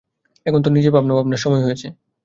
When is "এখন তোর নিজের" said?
0.45-0.93